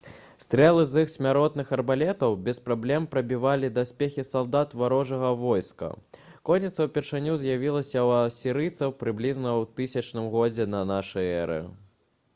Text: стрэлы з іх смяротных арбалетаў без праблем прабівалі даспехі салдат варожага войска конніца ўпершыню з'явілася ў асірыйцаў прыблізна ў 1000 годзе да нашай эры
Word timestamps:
стрэлы 0.43 0.83
з 0.91 1.01
іх 1.05 1.09
смяротных 1.15 1.67
арбалетаў 1.75 2.37
без 2.45 2.59
праблем 2.69 3.03
прабівалі 3.15 3.69
даспехі 3.75 4.23
салдат 4.29 4.73
варожага 4.83 5.29
войска 5.43 5.89
конніца 6.51 6.87
ўпершыню 6.89 7.35
з'явілася 7.43 7.99
ў 8.05 8.23
асірыйцаў 8.29 8.95
прыблізна 9.03 9.51
ў 9.51 10.01
1000 10.07 10.33
годзе 10.37 10.67
да 10.73 10.81
нашай 10.95 11.33
эры 11.45 11.59